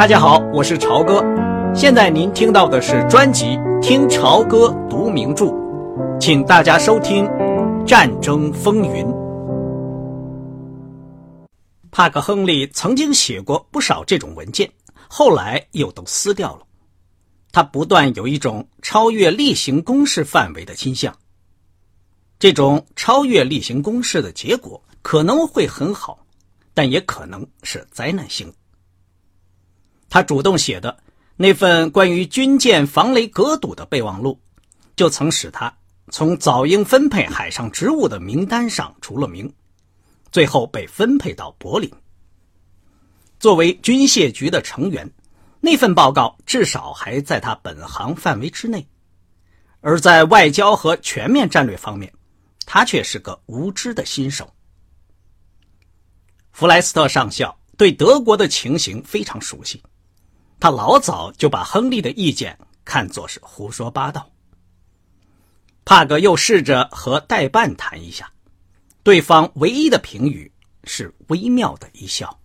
[0.00, 1.22] 大家好，我是朝哥。
[1.74, 3.44] 现在您听到的是专辑
[3.82, 5.44] 《听朝歌读名著》，
[6.18, 7.26] 请大家收听
[7.84, 9.04] 《战争风云》。
[11.90, 14.72] 帕克·亨利曾经写过不少这种文件，
[15.06, 16.62] 后来又都撕掉了。
[17.52, 21.14] 他不断有一种超越例行公事范围的倾向。
[22.38, 26.24] 这种超越例行公事的结果可能会很好，
[26.72, 28.54] 但也可能是灾难性的。
[30.10, 30.98] 他主动写的
[31.36, 34.38] 那份关于军舰防雷隔堵的备忘录，
[34.96, 35.72] 就曾使他
[36.10, 39.50] 从早应分配海上职务的名单上除了名，
[40.32, 41.88] 最后被分配到柏林。
[43.38, 45.08] 作为军械局的成员，
[45.60, 48.86] 那份报告至少还在他本行范围之内，
[49.80, 52.12] 而在外交和全面战略方面，
[52.66, 54.52] 他却是个无知的新手。
[56.50, 59.80] 弗莱斯特上校对德国的情形非常熟悉。
[60.60, 64.30] 他老早就把亨利的意见看作是胡说八道。
[65.86, 68.30] 帕格又试着和代办谈一下，
[69.02, 70.52] 对方唯一的评语
[70.84, 72.38] 是微妙的一笑。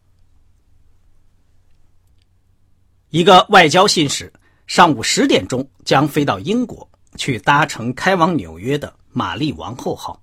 [3.09, 4.31] 一个外交信使
[4.65, 10.19] 上午十点钟将飞到英国，去搭乘开往纽约的玛丽王后号。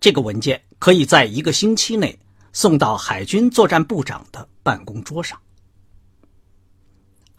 [0.00, 2.18] 这个文件可以在一个星期内
[2.52, 5.38] 送到海军作战部长的办公桌上。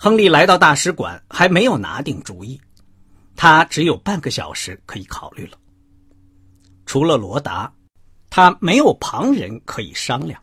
[0.06, 2.62] 亨利来到大使馆，还没有拿定主意。
[3.36, 5.58] 他只有半个小时可以考虑了。
[6.86, 7.74] 除了罗达，
[8.30, 10.40] 他没有旁人可以商量。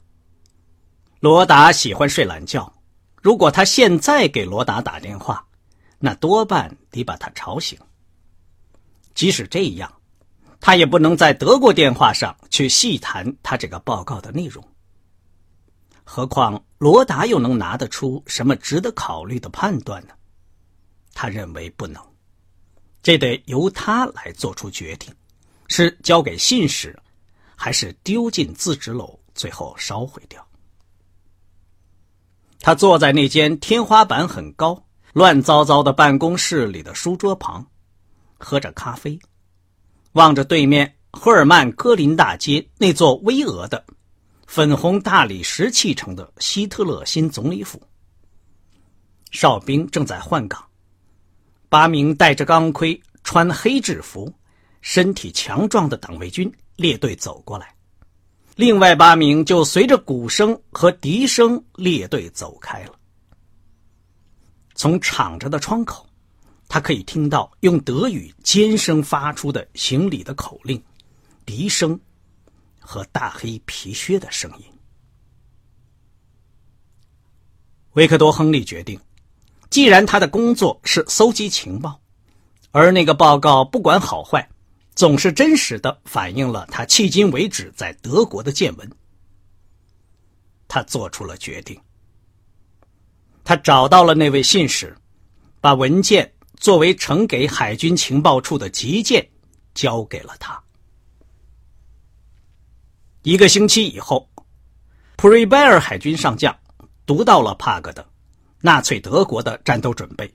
[1.20, 2.74] 罗达喜欢睡懒觉，
[3.22, 5.46] 如果他现在给罗达打电话，
[6.00, 7.78] 那多半得把他吵醒。
[9.14, 9.88] 即使这样，
[10.60, 14.71] 他也不能在德国电话上去细谈他这个报告的内容。
[16.14, 20.12] 何况罗达又能拿得出什么值得考虑的判断呢？
[21.14, 22.02] 他认为不能，
[23.02, 25.10] 这得由他来做出决定：
[25.68, 26.94] 是交给信使，
[27.56, 30.46] 还是丢进自纸篓，最后烧毁掉？
[32.60, 34.84] 他坐在那间天花板很高、
[35.14, 37.66] 乱糟糟的办公室里的书桌旁，
[38.36, 39.18] 喝着咖啡，
[40.12, 43.82] 望着对面赫尔曼戈林大街那座巍峨的。
[44.52, 47.80] 粉红大理石砌成的希特勒新总理府，
[49.30, 50.62] 哨兵正在换岗。
[51.70, 54.30] 八名戴着钢盔、穿黑制服、
[54.82, 57.74] 身体强壮的党卫军列队走过来，
[58.54, 62.92] 另外八名就随着鼓声和笛声列队走开了。
[64.74, 66.06] 从敞着的窗口，
[66.68, 70.78] 他可以听到用德语尖声发出的行礼的口令、
[71.46, 71.98] 笛声。
[72.92, 74.66] 和大黑皮靴的声音。
[77.94, 79.00] 维克多·亨利决定，
[79.70, 81.98] 既然他的工作是搜集情报，
[82.70, 84.46] 而那个报告不管好坏，
[84.94, 88.90] 总是真实的反映了他迄今为止在德国的见闻。
[90.68, 91.80] 他做出了决定。
[93.42, 94.94] 他找到了那位信使，
[95.62, 99.26] 把文件作为呈给海军情报处的急件
[99.72, 100.62] 交给了他。
[103.22, 104.28] 一个星期以后，
[105.14, 106.56] 普瑞贝尔海军上将
[107.06, 108.04] 读到了帕格的
[108.60, 110.28] 纳粹德国的战斗准备。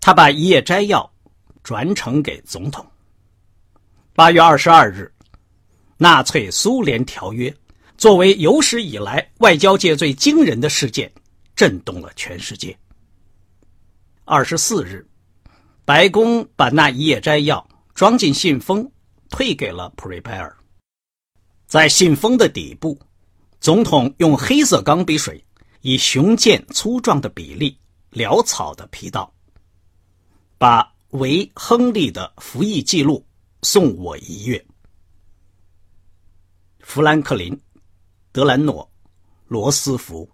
[0.00, 1.08] 他把一页摘要
[1.62, 2.84] 转呈给总统。
[4.12, 5.08] 八月二十二日，
[5.96, 7.54] 纳粹苏联条约
[7.96, 11.08] 作为有史以来外交界最惊人的事件，
[11.54, 12.76] 震动了全世界。
[14.24, 15.06] 二十四日，
[15.84, 18.90] 白宫把那一页摘要装进信封，
[19.30, 20.52] 退给了普瑞贝尔。
[21.72, 23.00] 在信封的底部，
[23.58, 25.42] 总统用黑色钢笔水
[25.80, 27.78] 以雄健粗壮的比例
[28.10, 29.32] 潦草的批道
[30.60, 33.24] ：“把为亨利的服役记录
[33.62, 34.62] 送我一阅。”
[36.80, 37.56] 富兰克林·
[38.32, 38.84] 德兰诺·
[39.48, 40.28] 罗斯福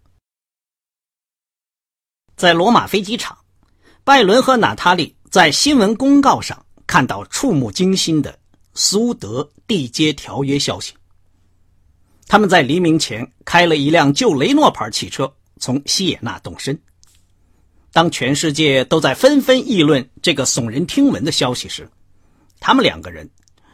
[2.34, 3.38] 在罗马飞机场，
[4.02, 8.36] 拜伦和娜塔莉在新闻公告上看到触目惊心的
[8.74, 10.97] 苏德缔结条约消息。
[12.28, 16.78] 他们在黎明前开了一辆旧雷诺牌汽车，从西野纳动身。
[17.90, 21.88] 当全世界都在纷纷议论这个耸人听闻的消息时，
[22.60, 23.28] 他们两个人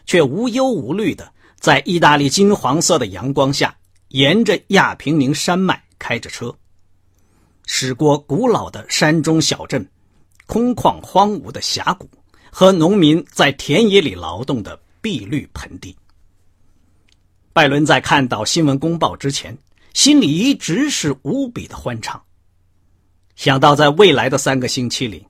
[0.07, 3.77] 却无忧无虑的在意大利金黄色的阳光下，
[4.09, 6.55] 沿着亚平宁山脉开着车，
[7.67, 9.85] 驶过古老的山中小镇、
[10.47, 12.09] 空旷荒芜的峡谷
[12.53, 15.95] 和农民在田野里劳动的碧绿盆地。
[17.55, 19.57] 拜伦在看到新闻公报之前，
[19.93, 22.21] 心里一直是无比的欢畅。
[23.37, 25.25] 想到在未来的三个星期里，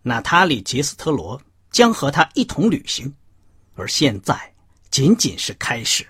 [0.00, 1.42] 娜塔莉·杰斯特罗
[1.72, 3.12] 将和他一同旅行，
[3.74, 4.38] 而现在
[4.88, 6.06] 仅仅是开始。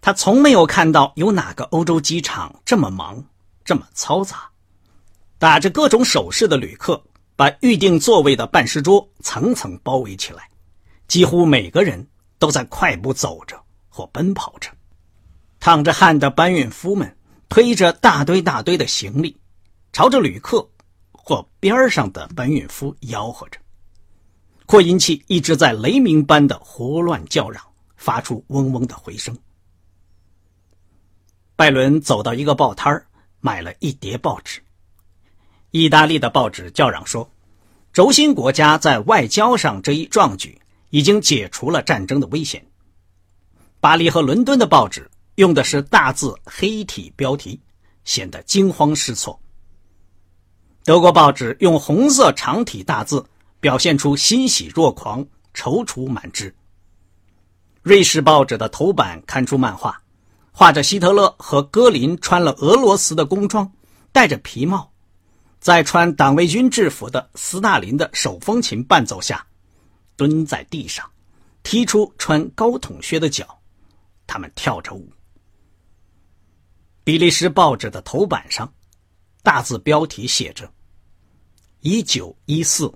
[0.00, 3.20] 他从没有看到有哪个欧洲机场这么忙，
[3.64, 4.48] 这么嘈杂，
[5.36, 7.02] 打着各种手势的旅客
[7.34, 10.48] 把预定座位的办事桌层层包围起来，
[11.08, 12.06] 几乎每个人
[12.38, 14.70] 都在快步走着或奔跑着，
[15.60, 17.16] 淌着汗的搬运夫们
[17.48, 19.36] 推着大堆大堆的行李，
[19.92, 20.68] 朝着旅客
[21.12, 23.58] 或边上的搬运夫吆喝着，
[24.66, 27.62] 扩音器一直在雷鸣般的胡乱叫嚷，
[27.96, 29.36] 发出嗡嗡的回声。
[31.56, 33.04] 拜伦走到一个报摊
[33.40, 34.62] 买了一叠报纸。
[35.70, 37.30] 意大利的报纸叫嚷说
[37.92, 42.64] ：“轴心国家在外交上这一壮举，已经解除了战争的危险。”
[43.80, 47.60] 巴黎和伦敦的报纸用的是大字黑体标题，
[48.04, 49.40] 显得惊慌失措。
[50.84, 53.24] 德国报纸用红色长体大字，
[53.60, 55.24] 表现出欣喜若狂、
[55.54, 56.54] 踌躇满志。
[57.82, 60.00] 瑞士报纸的头版刊出漫画。
[60.50, 63.70] 画着希特勒和戈林穿了俄罗斯的工装，
[64.10, 64.90] 戴着皮帽，
[65.60, 69.46] 在穿党卫军制服的斯大林的手风琴伴奏下，
[70.18, 71.08] 蹲在地上，
[71.62, 73.56] 踢出穿高筒靴的脚，
[74.26, 75.08] 他们跳着舞。
[77.04, 78.70] 比利时报纸的头版上，
[79.44, 80.70] 大字标题写着
[81.80, 82.92] ：“一九一四。”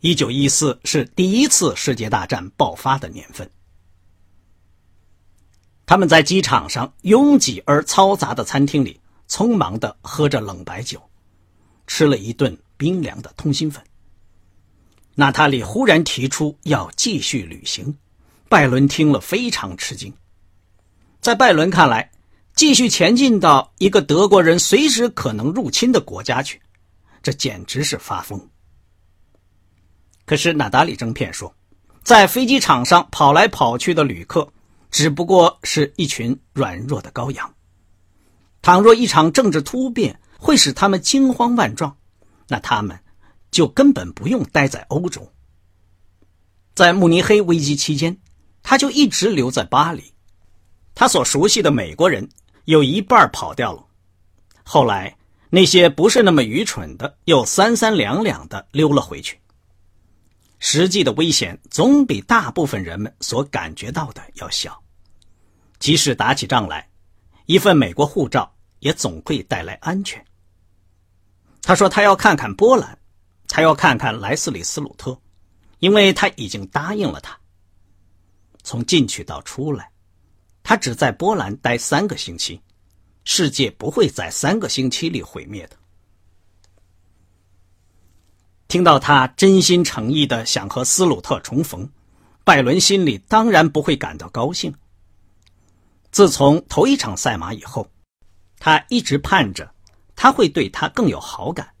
[0.00, 3.48] 一九一四是第一次世界大战爆发的年份。
[5.86, 11.00] 他们在机场上拥挤而嘈杂的餐厅里，匆忙的喝着冷白酒，
[11.86, 13.80] 吃了一顿冰凉的通心粉。
[15.14, 17.96] 娜塔莉忽然提出要继续旅行，
[18.48, 20.12] 拜伦听了非常吃惊。
[21.20, 22.10] 在拜伦看来，
[22.54, 26.60] 继续前进到一个德国人随时可能入侵的国家去，
[27.22, 28.48] 这简直是发疯。
[30.24, 31.54] 可是娜塔莉争辩说，
[32.02, 34.52] 在飞机场上跑来跑去的旅客。
[34.92, 37.54] 只不过是一群软弱的羔羊。
[38.60, 41.96] 倘若一场政治突变会使他们惊慌万状，
[42.46, 43.00] 那他们
[43.52, 45.32] 就根本不用待在欧洲。
[46.74, 48.18] 在慕尼黑危机期间，
[48.64, 50.12] 他就一直留在巴黎。
[50.94, 52.28] 他所熟悉的美国人
[52.64, 53.86] 有一半跑掉了。
[54.64, 55.16] 后来
[55.50, 59.38] 那些不是那么愚蠢的，又三三两两的溜了回去。
[60.58, 64.82] 实际的危险总比大部分人们所感觉到的要小。
[65.78, 66.88] 即使打起仗来，
[67.46, 70.24] 一份美国护照也总会带来安全。
[71.60, 72.96] 他说：“他要看看波兰，
[73.54, 75.14] 他要看看莱斯里斯鲁特，
[75.80, 77.38] 因为他已经答应了他。
[78.62, 79.90] 从进去到出来，
[80.62, 82.58] 他只在波兰待三个星期，
[83.24, 85.76] 世界不会在三个星期里毁灭的。”
[88.68, 91.86] 听到他真心诚意的想和斯鲁特重逢，
[92.44, 94.74] 拜伦心里当然不会感到高兴。
[96.10, 97.86] 自从头一场赛马以后，
[98.58, 99.70] 他一直盼着
[100.16, 101.71] 他会对他更有好感。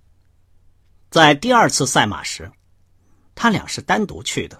[1.12, 2.50] 在第二次赛马时，
[3.34, 4.58] 他俩是单独去的，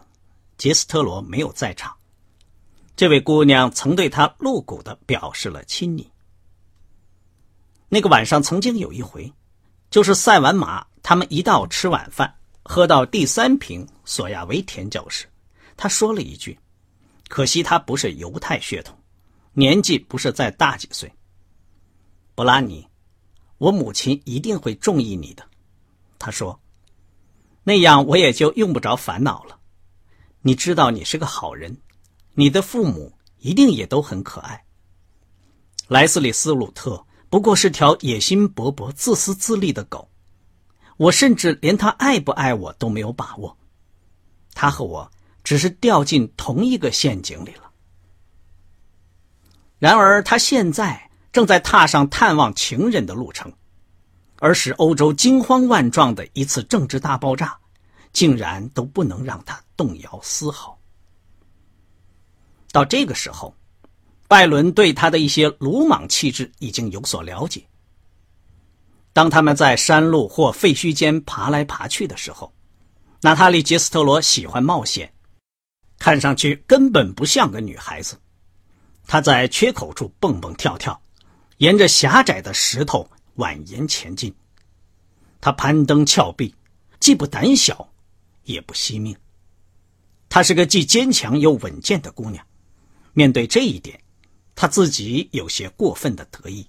[0.59, 1.97] 杰斯特罗没有在场。
[2.95, 6.07] 这位姑娘曾对他露骨的表示了亲昵。
[7.89, 9.33] 那个晚上曾经有一回，
[9.91, 15.27] 就是赛完马，他们一道吃晚饭，喝到第三瓶索亚维甜酒时，
[15.75, 16.59] 他说了一句
[17.29, 18.95] ：“可惜他不是犹太血统。”
[19.57, 21.11] 年纪不是再大几岁，
[22.35, 22.87] 布拉尼，
[23.57, 25.49] 我母亲一定会中意你的。
[26.25, 26.61] 他说
[27.65, 29.59] ：“那样我也就用不着烦恼了。
[30.43, 31.79] 你知道你是个好人，
[32.35, 34.65] 你的父母一定也都很可爱。
[35.89, 40.09] 莱斯里斯鲁特不过是条野心勃勃、自私自利的狗，
[40.97, 43.59] 我甚至连他爱不爱我都没有把握。
[44.55, 45.11] 他和我
[45.43, 47.73] 只是掉进同一个陷阱里了。”
[49.81, 53.53] 然而，他现在正在踏上探望情人的路程，
[54.43, 57.57] 而使欧洲惊慌万状的一次政治大爆炸，
[58.13, 60.77] 竟然都不能让他动摇丝毫。
[62.73, 63.55] 到这个时候，
[64.27, 67.65] 拜伦对他的一些鲁莽气质已经有所了解。
[69.13, 72.53] 当他们在山路或废墟间爬来爬去的时候，
[73.21, 75.15] 娜塔莉·杰斯特罗喜欢冒险，
[76.01, 78.19] 看上去根本不像个女孩子。
[79.07, 81.01] 她在缺口处蹦蹦跳跳，
[81.59, 84.35] 沿着狭窄的石头蜿蜒前进。
[85.41, 86.55] 他攀登峭壁，
[87.01, 87.93] 既不胆小，
[88.45, 89.17] 也不惜命。
[90.29, 92.47] 她是个既坚强又稳健的姑娘。
[93.13, 94.01] 面对这一点，
[94.55, 96.67] 她自己有些过分的得意。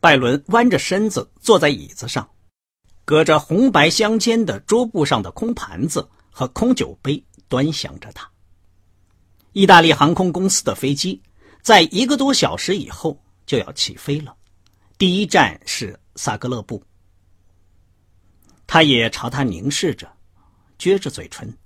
[0.00, 2.30] 拜伦弯着身子坐在椅子上，
[3.04, 8.30] 隔着红白相间的桌布上的空盘子和空酒杯端详着他。
[9.52, 11.20] 意大利航空公司的飞机
[11.62, 14.36] 在一个多小时以后就要起飞了，
[14.98, 16.84] 第一站是萨格勒布。
[18.66, 20.06] 他也朝他凝视着，
[20.78, 21.56] 撅着嘴唇。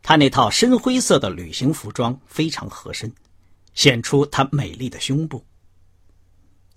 [0.00, 3.12] 他那套深灰色的旅行服装非常合身，
[3.74, 5.44] 显出他美丽的胸部。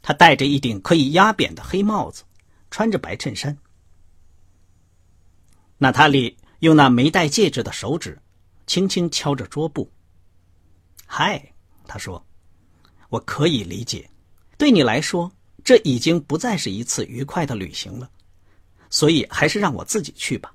[0.02, 2.26] 他戴着一顶可以压扁的黑帽子，
[2.70, 3.58] 穿着白衬衫。
[5.78, 8.22] 娜塔莉用那没戴戒指的手指
[8.68, 9.90] 轻轻敲着桌布。
[11.08, 11.54] “嗨，”
[11.88, 12.26] 他说
[13.14, 14.10] ，“我可以理解，
[14.58, 15.32] 对你来说，
[15.64, 18.10] 这已经不再是一次愉快的旅行了，
[18.90, 20.52] 所以还是让我自己去吧。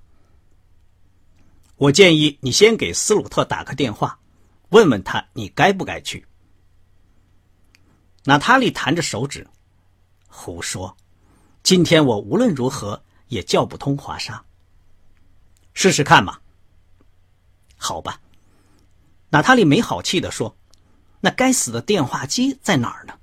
[1.77, 4.19] 我建议你先给斯鲁特打个电话，
[4.71, 6.27] 问问他你该不该去。”
[8.27, 9.47] 娜塔莉弹着手指，
[10.27, 10.97] 胡说！
[11.63, 14.45] 今天我无论如何也叫不通华沙。
[15.75, 16.41] 试试看嘛。
[17.77, 18.21] 好吧。
[19.31, 20.53] 娜塔莉没好气的说
[21.21, 23.15] ：“那该死的电话机在哪儿呢？”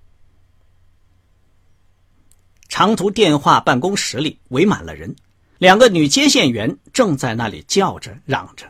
[2.67, 5.15] 长途电话办公室里围满了人，
[5.59, 8.69] 两个女接线员正在那里叫着嚷着，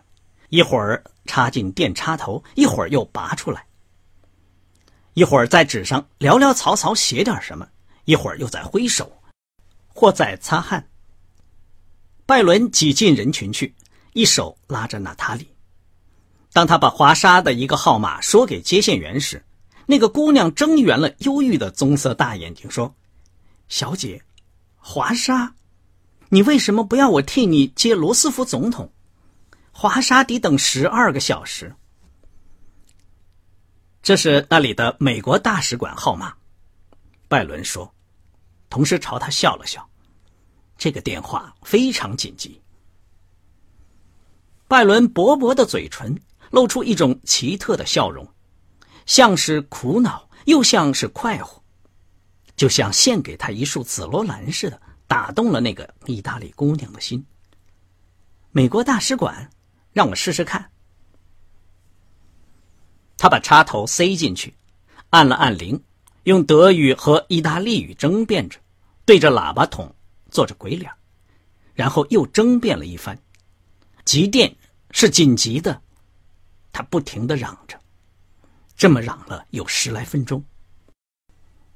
[0.49, 3.65] 一会儿插进电插头，一会儿又拔出来。
[5.15, 7.67] 一会儿在纸上潦潦草草写点什么，
[8.03, 9.11] 一会儿又在挥手，
[9.87, 10.87] 或在擦汗。
[12.27, 13.73] 拜伦挤进人群去，
[14.13, 15.47] 一手拉着娜塔莉。
[16.55, 19.43] 当他把华沙的一个号码说给接线员时，
[19.85, 22.95] 那个姑娘睁圆了忧郁的棕色大眼睛，说
[23.67, 24.23] ：“小姐，
[24.77, 25.53] 华沙，
[26.29, 28.89] 你为什么不要我替你接罗斯福总统？
[29.73, 31.75] 华沙得等十二个小时。”
[34.01, 36.33] 这是那里的美国大使馆号码，
[37.27, 37.93] 拜伦说，
[38.69, 39.85] 同时朝他笑了笑。
[40.77, 42.61] 这个电话非常紧急。
[44.69, 46.17] 拜伦薄薄的嘴唇
[46.51, 48.27] 露出一种奇特的笑容，
[49.05, 51.61] 像是苦恼，又像是快活，
[52.55, 57.25] 就像献给他一束紫罗兰似的，打动了那个意大利姑娘的心。
[58.51, 59.49] 美国大使馆，
[59.91, 60.71] 让我试试看。
[63.17, 64.53] 他把插头塞进去，
[65.09, 65.81] 按了按铃，
[66.23, 68.59] 用德语和意大利语争辩着，
[69.05, 69.93] 对着喇叭筒
[70.29, 70.91] 做着鬼脸，
[71.73, 73.17] 然后又争辩了一番。
[74.03, 74.55] 急电
[74.91, 75.81] 是紧急的，
[76.75, 77.79] 他不停的嚷着，
[78.75, 80.43] 这么嚷了有十来分钟。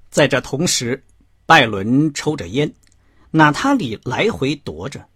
[0.09, 1.01] 在这同时，
[1.45, 2.69] 拜伦抽着烟，
[3.31, 5.07] 娜塔莉来回踱着，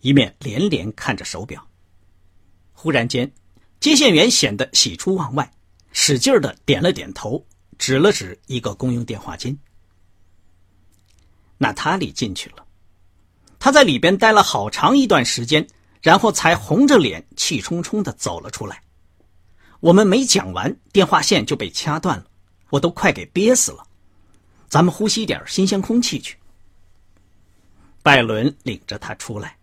[0.00, 1.64] 一面连连看着手表。
[2.72, 3.30] 忽然间，
[3.78, 5.48] 接线员显得喜出望外。
[5.92, 7.46] 使劲的点了点头，
[7.78, 9.56] 指了指一个公用电话间。
[11.58, 12.66] 娜塔莉进去了，
[13.60, 15.64] 她在里边待了好长一段时间，
[16.02, 18.82] 然后才红着脸、气冲冲的走了出来。
[19.80, 22.26] 我们没讲完，电话线就被掐断了，
[22.68, 23.82] 我都快给憋死了。
[24.68, 26.36] 咱们呼吸点新鲜空气去。
[28.02, 29.56] 拜伦领着他出来，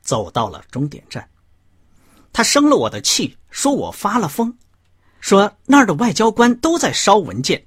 [0.00, 1.28] 走到了终点站。
[2.32, 4.56] 他生了我的气，说我发了疯。
[5.20, 7.66] 说那儿的外交官都在烧文件，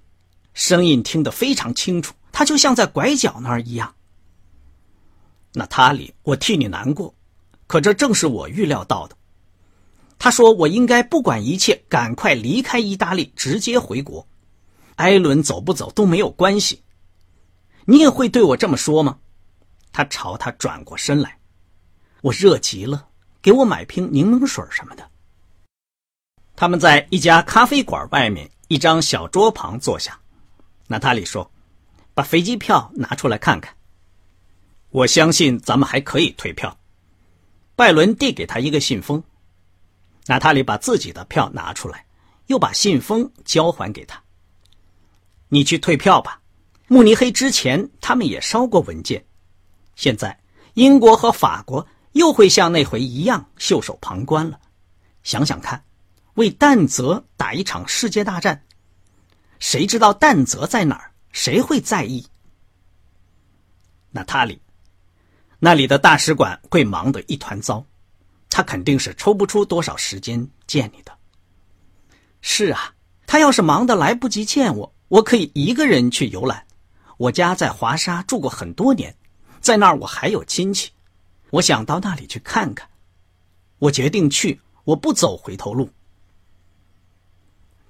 [0.53, 3.93] 声音听得非常清楚，他就像在拐角那儿一样。
[5.53, 7.13] 那塔里，我替你难过，
[7.65, 9.16] 可这正是我预料到的。
[10.19, 14.27] 他说我应该不管一切，赶快离开意大利，直接回国。
[14.95, 16.81] 艾伦走不走都没有关系。
[17.85, 19.19] 你也会对我这么说吗？
[19.93, 21.37] 他朝他转过身来，
[22.21, 23.07] 我热极了，
[23.41, 25.09] 给我买瓶柠檬水什么的。
[26.55, 30.19] 他们在一家咖啡馆外面一张小桌旁坐下。
[30.87, 31.49] 娜塔莉说
[32.13, 33.73] ：“把飞机票拿出来看看。”
[34.89, 36.75] 我相信咱们还可以退票。
[37.75, 39.23] 拜伦递给他一个信封。
[40.27, 42.05] 娜塔莉把自己的票拿出来，
[42.47, 44.21] 又把信封交还给他。
[45.47, 46.39] 你去退票吧。
[46.87, 49.25] 慕尼黑之前他们也烧过文件，
[49.95, 50.37] 现在
[50.75, 54.59] 英国和法国又会像那回一样袖手旁观了。
[55.23, 55.83] 想想看。
[56.35, 58.61] 为弹泽打一场世界大战，
[59.57, 61.11] 谁知道弹泽在哪儿？
[61.31, 62.23] 谁会在意？
[64.11, 64.61] 娜塔莉，
[65.57, 67.83] 那里的大使馆会忙得一团糟，
[68.57, 71.15] 他肯定是抽不出多少时间见你的。
[72.41, 72.91] 是啊，
[73.27, 76.65] 他要是忙得来不及见我，我可以一个人去游览。
[77.17, 79.15] 我家在华沙住过很多年，
[79.61, 80.89] 在那儿我还有亲戚，
[81.51, 82.89] 我想到那里去看看。
[83.77, 85.87] 我决定去，我不走回头路。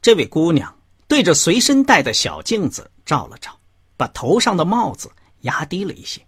[0.02, 3.58] 这位姑娘对着随身带的小镜子照了照，
[3.96, 5.10] 把头上的帽子
[5.44, 6.22] 压低了一些。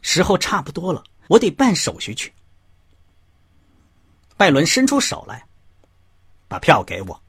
[0.00, 2.32] 时候差不多了，我得办手续去。
[4.42, 5.46] 拜伦伸出手来，
[6.48, 7.22] 把票给我，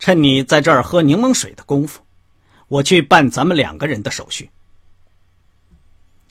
[0.00, 2.02] 趁你在这儿喝柠檬水的功夫，
[2.66, 4.50] 我去办咱们两个人的手续。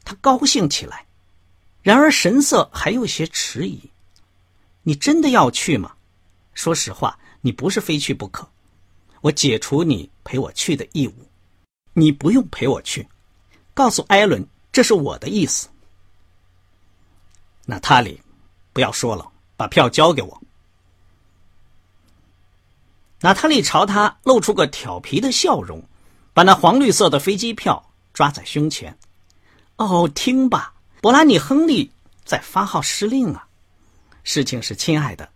[0.04, 1.06] 他高兴起来，
[1.82, 3.82] 然而神色还有些迟疑。
[4.82, 5.94] 你真的要去吗？
[6.54, 8.46] 说实话，你不是非去不可。
[9.22, 11.14] 我解除你陪我去的义务，
[11.94, 13.08] 你不用陪我去。
[13.74, 15.70] 告诉艾伦，这是我的意思。
[17.64, 18.22] 娜塔莉，
[18.74, 19.32] 不要说了，
[19.63, 20.41] 把票交给我。
[23.22, 25.82] 娜塔莉朝他露出个调皮的笑容，
[26.34, 27.82] 把那黄绿色的飞机票
[28.13, 28.98] 抓在胸前。
[29.77, 31.89] 哦，听吧，伯拉尼·亨利
[32.25, 33.48] 在发号施令啊！
[34.25, 35.29] 事情是，亲爱的，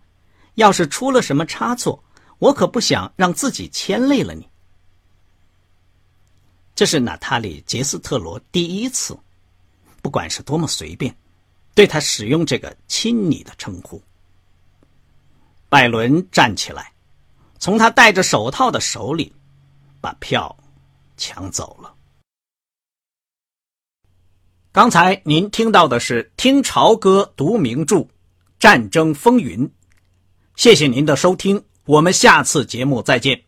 [0.56, 2.04] 要是出了什么差错，
[2.38, 4.46] 我可不想让自己牵累了你。
[6.74, 9.18] 这是娜塔莉·杰斯特罗第一次，
[10.02, 11.16] 不管是多么随便，
[11.74, 14.02] 对他使用这个亲昵的称呼。
[15.68, 16.92] 拜伦站起来，
[17.58, 19.32] 从他戴着手套的手里
[20.00, 20.56] 把票
[21.16, 21.94] 抢走了。
[24.72, 27.96] 刚才您听到的是《听潮歌读名著》。
[28.58, 29.70] 战争风云，
[30.56, 33.47] 谢谢您的收听，我们下次节目再见。